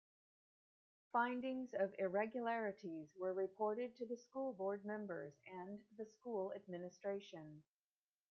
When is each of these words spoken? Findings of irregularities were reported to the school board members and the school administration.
Findings 1.11 1.75
of 1.75 1.93
irregularities 1.99 3.09
were 3.19 3.35
reported 3.35 3.95
to 3.97 4.07
the 4.07 4.17
school 4.17 4.51
board 4.51 4.83
members 4.83 5.35
and 5.45 5.79
the 5.95 6.07
school 6.07 6.51
administration. 6.55 7.61